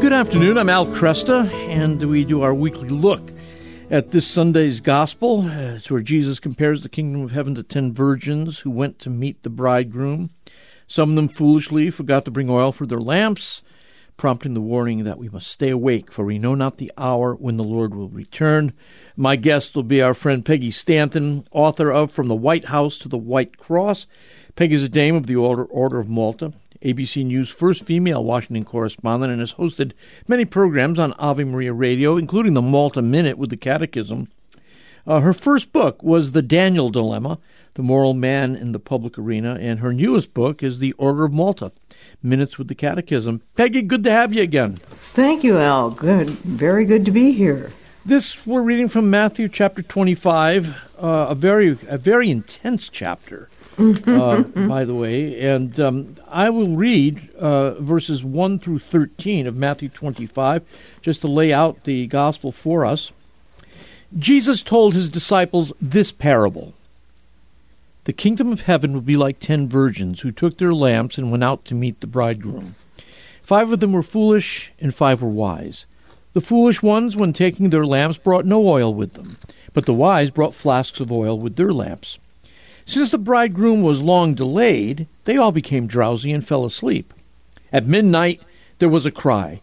[0.00, 0.56] Good afternoon.
[0.56, 3.30] I'm Al Kresta, and we do our weekly look
[3.90, 5.42] at this Sunday's Gospel.
[5.42, 9.10] Uh, it's where Jesus compares the kingdom of heaven to ten virgins who went to
[9.10, 10.30] meet the bridegroom.
[10.88, 13.60] Some of them foolishly forgot to bring oil for their lamps,
[14.16, 17.58] prompting the warning that we must stay awake, for we know not the hour when
[17.58, 18.72] the Lord will return.
[19.16, 23.08] My guest will be our friend Peggy Stanton, author of From the White House to
[23.08, 24.06] the White Cross.
[24.56, 29.32] Peggy is a dame of the Order of Malta, ABC News' first female Washington correspondent,
[29.32, 29.92] and has hosted
[30.26, 34.28] many programs on Ave Maria Radio, including the Malta Minute with the Catechism.
[35.06, 37.38] Uh, her first book was The Daniel Dilemma,
[37.74, 41.32] The Moral Man in the Public Arena, and her newest book is The Order of
[41.32, 41.72] Malta,
[42.22, 43.42] Minutes with the Catechism.
[43.56, 44.76] Peggy, good to have you again.
[44.76, 45.90] Thank you, Al.
[45.90, 46.30] Good.
[46.30, 47.72] Very good to be here.
[48.06, 53.50] This we're reading from Matthew chapter 25, uh, a very a very intense chapter.
[53.78, 55.40] Uh, by the way.
[55.40, 60.62] And um, I will read uh, verses 1 through 13 of Matthew 25
[61.02, 63.10] just to lay out the gospel for us.
[64.18, 66.74] Jesus told his disciples this parable
[68.04, 71.44] The kingdom of heaven will be like ten virgins who took their lamps and went
[71.44, 72.74] out to meet the bridegroom.
[73.42, 75.86] Five of them were foolish, and five were wise.
[76.32, 79.38] The foolish ones, when taking their lamps, brought no oil with them,
[79.72, 82.18] but the wise brought flasks of oil with their lamps.
[82.90, 87.14] Since the bridegroom was long delayed, they all became drowsy and fell asleep.
[87.72, 88.42] At midnight
[88.80, 89.60] there was a cry,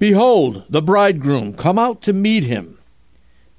[0.00, 2.78] Behold, the bridegroom, come out to meet him.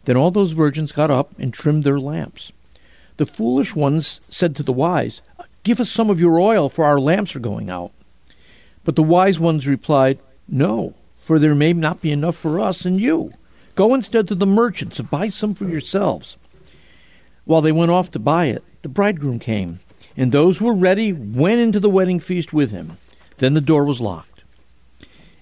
[0.03, 2.51] Then all those virgins got up and trimmed their lamps.
[3.15, 5.21] The foolish ones said to the wise,
[5.63, 7.93] Give us some of your oil, for our lamps are going out.
[8.83, 12.99] But the wise ones replied, No, for there may not be enough for us and
[12.99, 13.31] you.
[13.75, 16.35] Go instead to the merchants and buy some for yourselves.
[17.45, 19.79] While they went off to buy it, the bridegroom came,
[20.15, 22.99] and those who were ready went into the wedding feast with him.
[23.37, 24.43] Then the door was locked.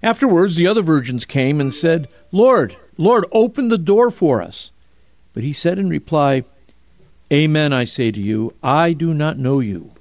[0.02, 4.72] Afterwards, the other virgins came and said, Lord, Lord, open the door for us.
[5.34, 6.46] But he said in reply,
[7.34, 9.92] Amen, I say to you, I do not know you.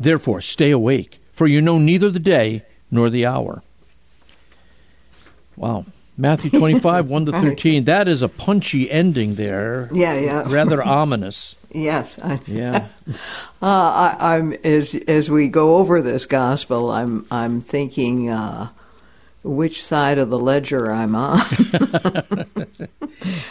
[0.00, 3.62] Therefore, stay awake, for you know neither the day nor the hour.
[5.56, 5.84] Wow.
[6.16, 7.84] Matthew 25, 1 to 13.
[7.84, 9.88] That is a punchy ending there.
[9.92, 10.44] Yeah, yeah.
[10.46, 11.56] Rather ominous.
[11.76, 12.20] Yes.
[12.20, 12.86] I, Yeah.
[13.60, 18.68] uh, I, I'm as as we go over this gospel, I'm I'm thinking uh,
[19.42, 21.40] which side of the ledger I'm on,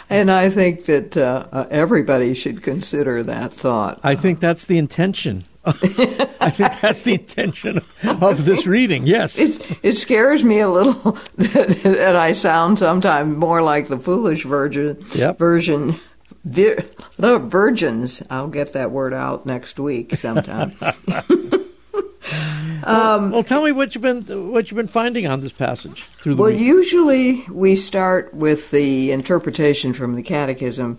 [0.08, 4.00] and I think that uh, uh, everybody should consider that thought.
[4.02, 5.44] I think that's the intention.
[5.66, 9.06] I think that's the intention of this reading.
[9.06, 9.38] Yes.
[9.38, 14.44] It, it scares me a little that, that I sound sometimes more like the foolish
[14.44, 15.38] virgin Yep.
[15.38, 15.98] version.
[16.44, 16.84] The
[17.18, 18.22] virgins.
[18.28, 20.76] I'll get that word out next week sometime.
[22.86, 26.34] Um, well, tell me what you've been what you've been finding on this passage through
[26.34, 26.60] the well, week.
[26.60, 30.98] usually we start with the interpretation from the Catechism,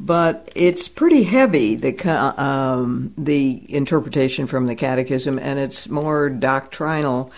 [0.00, 1.92] but it's pretty heavy the
[2.40, 7.32] um, the interpretation from the Catechism, and it's more doctrinal.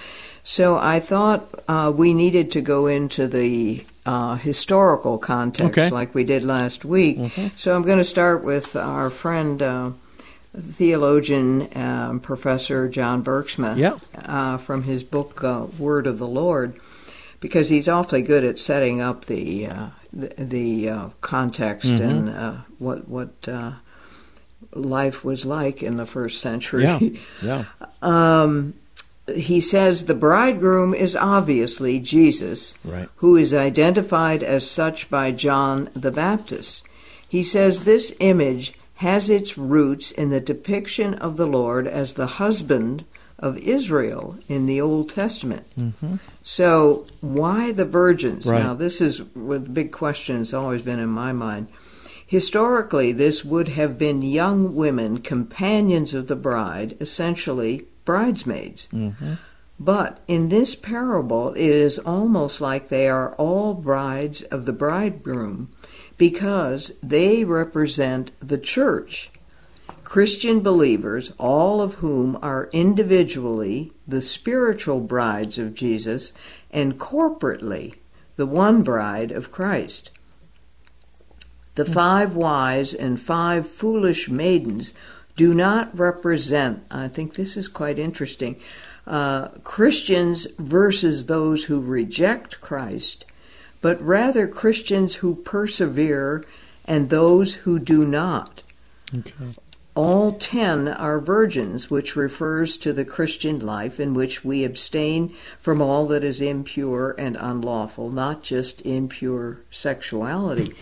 [0.44, 5.91] So I thought uh, we needed to go into the uh, historical context, Okay.
[5.91, 7.19] like we did last week.
[7.56, 9.62] So I'm going to start with our friend.
[9.62, 9.91] Uh,
[10.59, 13.98] Theologian um, Professor John Bergsma, Yeah.
[14.25, 16.75] uh, from his book uh, Word of the Lord,
[17.40, 22.54] because he's awfully good at setting up the uh, the, the uh, context and uh,
[22.78, 23.72] what what uh,
[24.74, 26.84] life was like in the first century.
[26.84, 27.00] yeah.
[27.42, 27.64] Yeah.
[28.02, 28.74] Um,
[29.34, 33.08] he says the bridegroom is obviously Jesus, Right.
[33.16, 36.82] who is identified as such by John the Baptist.
[37.28, 42.26] He says this image has its roots in the depiction of the Lord as the
[42.26, 43.04] husband
[43.38, 45.64] of Israel in the Old Testament.
[46.52, 48.44] So, why the virgins?
[48.44, 48.60] Right.
[48.60, 51.68] Now, this is the big question has always been in my mind.
[52.26, 58.88] Historically, this would have been young women, companions of the bride, essentially bridesmaids.
[58.92, 59.34] Mm-hmm.
[59.78, 65.70] But in this parable, it is almost like they are all brides of the bridegroom
[66.18, 69.30] because they represent the church.
[70.10, 76.33] Christian believers, all of whom are individually the spiritual brides of Jesus
[76.72, 77.95] and corporately
[78.34, 80.10] the one bride of Christ.
[81.77, 84.95] The five wise and five foolish maidens
[85.36, 88.60] do not represent, I think this is quite interesting,
[89.06, 93.27] uh, Christians versus those who reject Christ,
[93.80, 96.45] but rather Christians who persevere
[96.84, 98.65] and those who do not.
[99.16, 99.54] Okay.
[100.00, 105.82] All ten are virgins, which refers to the Christian life in which we abstain from
[105.82, 110.74] all that is impure and unlawful, not just impure sexuality,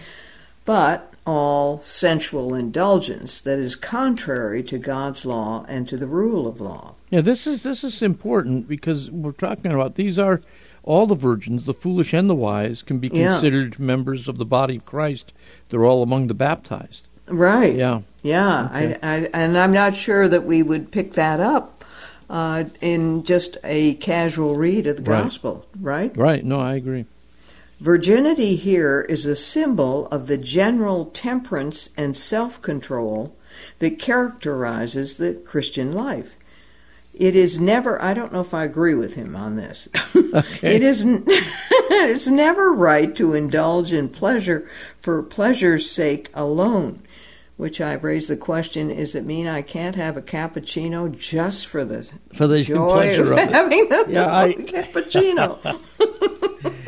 [0.64, 6.60] but all sensual indulgence that is contrary to God's law and to the rule of
[6.60, 6.94] law.
[7.10, 10.40] Yeah, this is this is important because we're talking about these are
[10.84, 13.32] all the virgins, the foolish and the wise, can be Yeah.
[13.32, 15.32] considered members of the body of Christ.
[15.68, 17.08] They're all among the baptized.
[17.26, 17.74] Right.
[17.74, 18.02] Yeah.
[18.22, 18.98] Yeah, Okay.
[19.02, 21.84] I, I, and I'm not sure that we would pick that up
[22.28, 25.22] uh, in just a casual read of the Right.
[25.22, 26.14] gospel, right?
[26.16, 26.44] Right.
[26.44, 27.06] No, I agree.
[27.80, 33.36] Virginity here is a symbol of the general temperance and self control
[33.78, 36.32] that characterizes the Christian life.
[37.14, 39.88] It is never, I don't know if I agree with him on this.
[40.34, 40.76] Okay.
[40.76, 44.68] It is, it's never right to indulge in pleasure
[45.00, 47.00] for pleasure's sake alone.
[47.58, 51.84] Which I raise the question: Does it mean I can't have a cappuccino just for
[51.84, 55.58] the For the joy pleasure of of having the Yeah, I- cappuccino?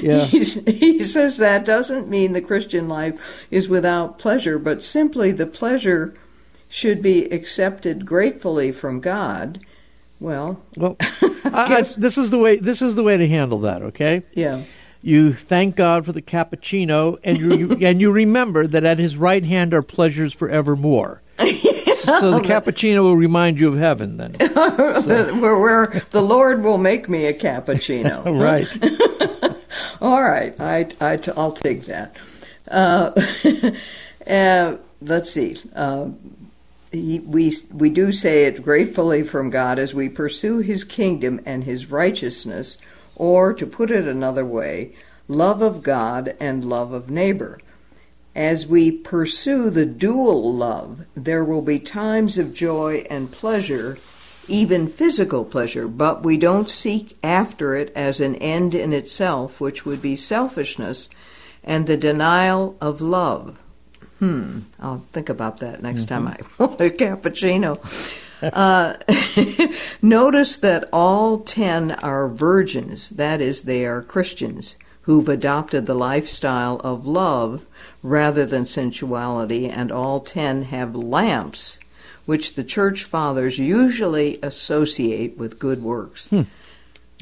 [0.00, 0.24] Yeah.
[0.24, 3.20] He's, he says that doesn't mean the Christian life
[3.50, 6.14] is without pleasure, but simply the pleasure
[6.68, 9.60] should be accepted gratefully from God.
[10.18, 12.56] Well, Well, I, I, this is the way.
[12.56, 13.82] This is the way to handle that.
[13.82, 14.22] Okay.
[14.32, 14.62] yeah,
[15.02, 19.44] You thank God for the cappuccino, and you, and you remember that at His right
[19.44, 21.20] hand are pleasures forevermore.
[21.38, 24.16] so the cappuccino will remind you of heaven.
[24.16, 24.34] Then,
[25.40, 28.24] where, where the Lord will make me a cappuccino.
[28.40, 29.56] right?
[30.00, 32.14] All right, I, I, will take that.
[32.68, 33.10] Uh,
[34.26, 35.56] uh, let's see.
[35.74, 36.10] Uh,
[36.92, 41.64] he, we, we do say it gratefully from God as we pursue His kingdom and
[41.64, 42.78] His righteousness,
[43.22, 44.92] or to put it another way,
[45.28, 47.60] love of God and love of neighbor.
[48.34, 53.96] As we pursue the dual love, there will be times of joy and pleasure,
[54.48, 59.84] even physical pleasure, but we don't seek after it as an end in itself, which
[59.84, 61.08] would be selfishness
[61.62, 63.56] and the denial of love.
[64.18, 67.78] Hmm, I'll think about that next time I want a cappuccino.
[68.42, 68.94] Uh,
[70.02, 76.80] notice that all ten are virgins, that is, they are Christians who've adopted the lifestyle
[76.80, 77.66] of love
[78.02, 81.78] rather than sensuality, and all ten have lamps,
[82.24, 86.28] which the church fathers usually associate with good works.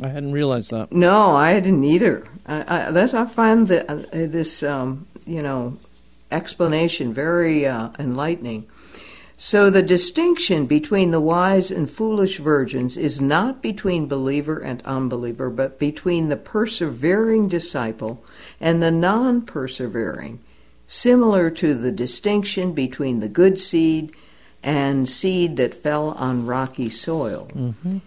[0.02, 0.92] I hadn't realized that.
[0.92, 2.26] No, I didn't either.
[2.46, 5.76] I, I, that I find that uh, this, um, you know,
[6.30, 8.66] explanation very uh, enlightening.
[9.42, 15.48] So the distinction between the wise and foolish virgins is not between believer and unbeliever,
[15.48, 18.22] but between the persevering disciple
[18.60, 20.40] and the non-persevering,
[20.86, 24.14] similar to the distinction between the good seed
[24.62, 27.50] and seed that fell on rocky soil.
[27.54, 27.98] Mm-hmm.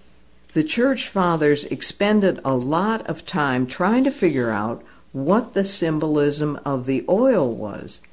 [0.53, 4.83] The church fathers expended a lot of time trying to figure out
[5.13, 8.03] what the symbolism of the oil was.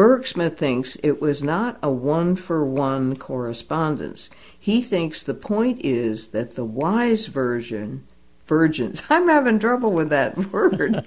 [0.00, 4.30] Bergsma thinks it was not a one for one correspondence.
[4.58, 8.06] He thinks the point is that the wise version,
[8.46, 11.04] virgins, I'm having trouble with that word,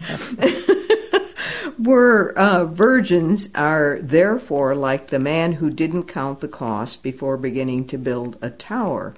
[1.80, 7.88] were uh, virgins are therefore like the man who didn't count the cost before beginning
[7.88, 9.16] to build a tower.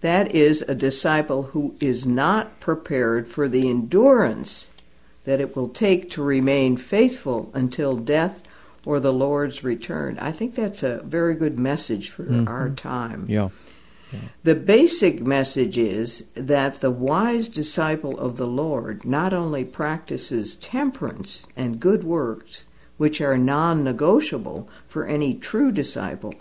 [0.00, 4.68] That is a disciple who is not prepared for the endurance
[5.22, 8.42] that it will take to remain faithful until death
[8.86, 10.18] or the Lord's return.
[10.18, 12.48] I think that's a very good message for mm-hmm.
[12.48, 13.26] our time.
[13.28, 13.50] Yeah.
[14.44, 21.46] The basic message is that the wise disciple of the Lord not only practices temperance
[21.56, 22.64] and good works,
[22.96, 26.34] which are non negotiable for any true disciple,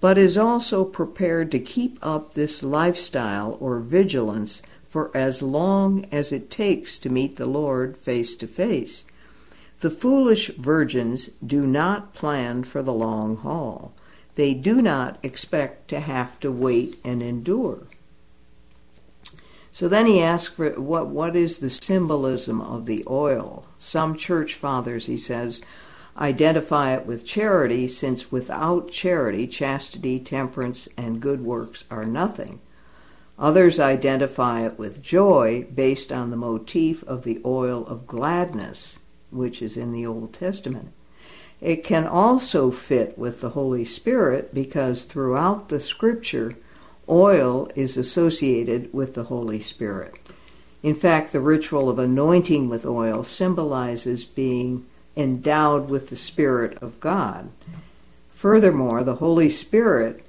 [0.00, 6.32] but is also prepared to keep up this lifestyle or vigilance for as long as
[6.32, 9.04] it takes to meet the Lord face to face.
[9.86, 13.92] The foolish virgins do not plan for the long haul.
[14.34, 17.86] They do not expect to have to wait and endure.
[19.70, 23.64] So then he asks for what what is the symbolism of the oil?
[23.78, 25.62] Some church fathers, he says,
[26.18, 32.58] identify it with charity, since without charity, chastity, temperance, and good works are nothing.
[33.38, 38.98] Others identify it with joy based on the motif of the oil of gladness,
[39.36, 40.92] which is in the Old Testament.
[41.60, 46.54] It can also fit with the Holy Spirit because throughout the Scripture,
[47.08, 50.14] oil is associated with the Holy Spirit.
[50.82, 57.00] In fact, the ritual of anointing with oil symbolizes being endowed with the Spirit of
[57.00, 57.50] God.
[58.32, 60.24] Furthermore, the Holy Spirit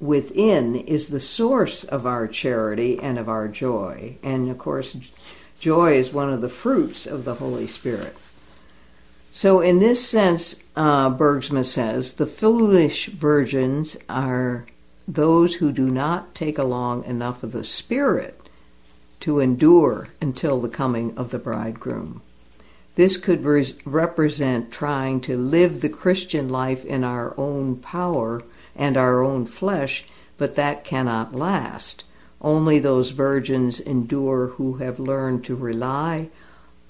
[0.00, 4.16] within is the source of our charity and of our joy.
[4.22, 4.96] And of course,
[5.58, 8.16] joy is one of the fruits of the Holy Spirit.
[9.34, 14.66] So, in this sense, uh, Bergsma says, the foolish virgins are
[15.08, 18.38] those who do not take along enough of the Spirit
[19.20, 22.20] to endure until the coming of the bridegroom.
[22.94, 28.42] This could re- represent trying to live the Christian life in our own power
[28.76, 30.04] and our own flesh,
[30.36, 32.04] but that cannot last.
[32.42, 36.28] Only those virgins endure who have learned to rely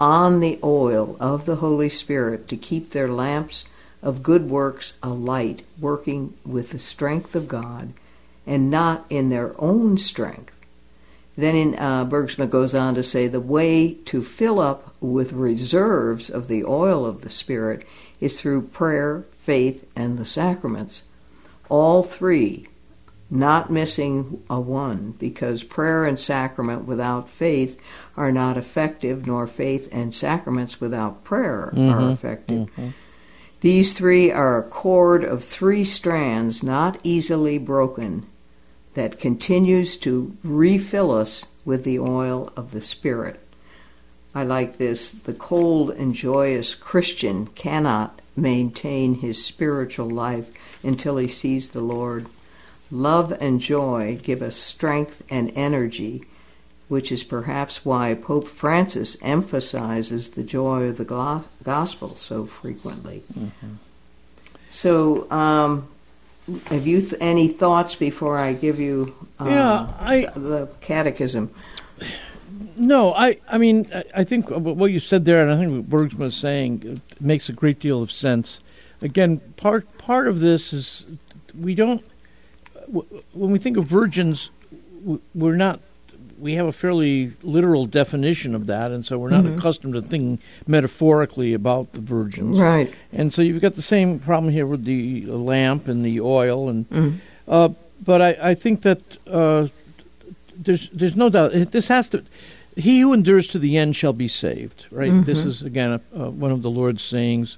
[0.03, 3.63] on the oil of the Holy Spirit to keep their lamps
[4.01, 7.93] of good works alight, working with the strength of God
[8.45, 10.51] and not in their own strength.
[11.37, 16.29] Then in, uh, Bergsma goes on to say the way to fill up with reserves
[16.29, 17.87] of the oil of the Spirit
[18.19, 21.03] is through prayer, faith, and the sacraments.
[21.69, 22.67] All three,
[23.33, 27.79] not missing a one, because prayer and sacrament without faith
[28.15, 31.89] are not effective, nor faith and sacraments without prayer mm-hmm.
[31.89, 32.69] are effective.
[32.69, 32.89] Mm-hmm.
[33.61, 38.27] These three are a cord of three strands, not easily broken,
[38.93, 43.39] that continues to refill us with the oil of the Spirit.
[44.35, 45.09] I like this.
[45.09, 50.51] The cold and joyous Christian cannot maintain his spiritual life
[50.83, 52.27] until he sees the Lord.
[52.93, 56.23] Love and joy give us strength and energy,
[56.89, 63.23] which is perhaps why Pope Francis emphasizes the joy of the gospel so frequently.
[63.33, 63.73] Mm-hmm.
[64.69, 65.87] So, um,
[66.65, 71.49] have you th- any thoughts before I give you um, yeah, I, the catechism?
[72.75, 75.89] No, I, I mean, I, I think what you said there, and I think what
[75.89, 78.59] Bergsma is saying, makes a great deal of sense.
[79.01, 81.05] Again, part part of this is
[81.59, 82.03] we don't.
[82.87, 84.49] When we think of virgins,
[85.33, 85.79] we're not
[86.43, 89.57] we have a fairly literal definition of that, and so we're not mm-hmm.
[89.57, 92.59] accustomed to thinking metaphorically about the virgins.
[92.59, 92.93] Right.
[93.13, 96.89] And so you've got the same problem here with the lamp and the oil, and
[96.89, 97.17] mm-hmm.
[97.47, 97.69] uh,
[98.03, 99.67] but I, I think that uh,
[100.55, 102.23] there's there's no doubt this has to.
[102.75, 104.87] He who endures to the end shall be saved.
[104.91, 105.11] Right.
[105.11, 105.23] Mm-hmm.
[105.23, 107.57] This is again a, one of the Lord's sayings,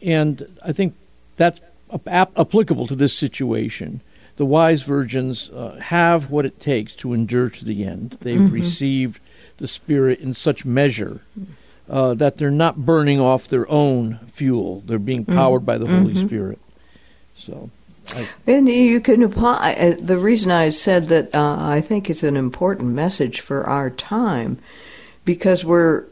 [0.00, 0.94] and I think
[1.36, 1.58] that's
[2.06, 4.00] ap- applicable to this situation
[4.36, 8.18] the wise virgins uh, have what it takes to endure to the end.
[8.20, 8.54] They've mm-hmm.
[8.54, 9.20] received
[9.58, 11.20] the Spirit in such measure
[11.88, 14.82] uh, that they're not burning off their own fuel.
[14.86, 15.36] They're being mm-hmm.
[15.36, 15.66] powered mm-hmm.
[15.66, 16.26] by the Holy mm-hmm.
[16.26, 16.58] Spirit.
[17.38, 17.70] So.
[18.14, 19.74] I, and you can apply.
[19.74, 23.90] Uh, the reason I said that uh, I think it's an important message for our
[23.90, 24.58] time
[25.24, 26.04] because we're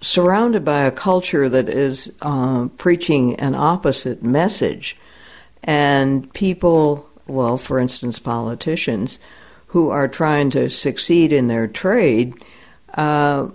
[0.00, 4.96] surrounded by a culture that is uh, preaching an opposite message,
[5.62, 9.18] and people well, for instance, politicians
[9.68, 12.34] who are trying to succeed in their trade
[12.94, 13.46] uh,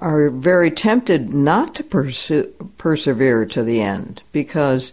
[0.00, 2.46] are very tempted not to pursue,
[2.78, 4.92] persevere to the end because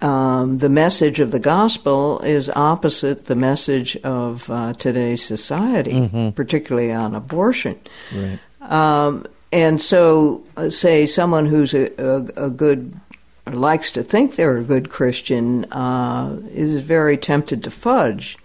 [0.00, 6.30] um, the message of the gospel is opposite the message of uh, today's society, mm-hmm.
[6.30, 7.78] particularly on abortion.
[8.14, 8.38] Right.
[8.60, 12.98] Um, and so, uh, say someone who's a, a, a good
[13.46, 18.38] or likes to think they're a good Christian uh, is very tempted to fudge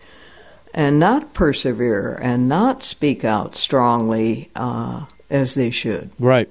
[0.74, 6.12] and not persevere and not speak out strongly uh, as they should.
[6.20, 6.50] Right.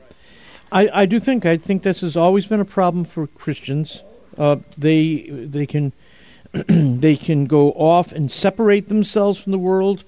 [0.73, 4.03] I, I do think I think this has always been a problem for Christians.
[4.37, 5.93] Uh, they they can
[6.53, 10.05] they can go off and separate themselves from the world,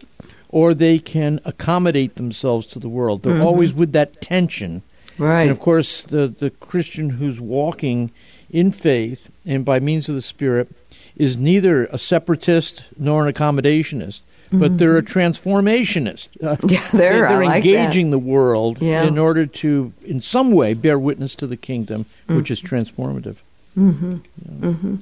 [0.49, 3.23] or they can accommodate themselves to the world.
[3.23, 3.47] They're mm-hmm.
[3.47, 4.83] always with that tension.
[5.16, 5.42] Right.
[5.42, 8.11] And of course, the the Christian who's walking
[8.50, 10.71] in faith and by means of the Spirit
[11.17, 14.61] is neither a separatist nor an accommodationist, mm-hmm.
[14.61, 16.28] but they're a transformationist.
[16.71, 18.17] Yeah, they're, they're like engaging that.
[18.17, 19.02] the world yeah.
[19.02, 22.37] in order to, in some way, bear witness to the kingdom, mm-hmm.
[22.37, 23.37] which is transformative.
[23.76, 24.12] Mm-hmm.
[24.12, 24.69] Yeah.
[24.69, 24.97] Mm-hmm.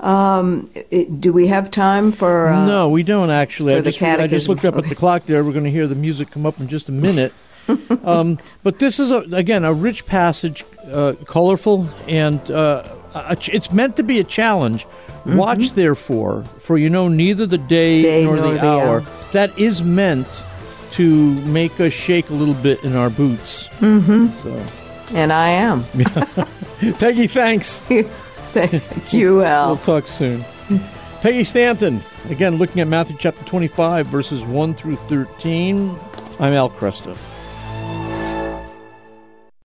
[0.00, 2.48] Um, it, do we have time for?
[2.48, 3.74] Uh, no, we don't actually.
[3.74, 4.84] I just, I just looked up okay.
[4.84, 5.42] at the clock there.
[5.42, 7.32] We're going to hear the music come up in just a minute.
[8.04, 13.72] um, but this is a, again a rich passage, uh, colorful, and uh, a, it's
[13.72, 14.84] meant to be a challenge.
[14.84, 15.36] Mm-hmm.
[15.36, 19.00] Watch therefore, for you know neither the day, day nor, nor, the, the hour.
[19.00, 19.06] hour.
[19.32, 20.28] That is meant
[20.92, 23.68] to make us shake a little bit in our boots.
[23.80, 24.32] Mm-hmm.
[24.42, 25.14] So.
[25.14, 25.84] And I am.
[26.98, 27.78] Peggy, thanks.
[28.48, 29.68] Thank you, Al.
[29.68, 30.44] We'll talk soon.
[31.20, 35.98] Peggy Stanton, again, looking at Matthew chapter 25, verses 1 through 13.
[36.40, 37.16] I'm Al Kresta.